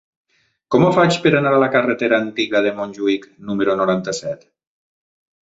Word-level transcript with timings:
Com 0.75 0.85
ho 0.85 0.93
faig 0.95 1.19
per 1.25 1.33
anar 1.39 1.51
a 1.57 1.59
la 1.65 1.67
carretera 1.75 2.19
Antiga 2.29 2.63
de 2.69 2.73
Montjuïc 2.79 3.29
número 3.51 3.77
noranta-set? 3.83 4.49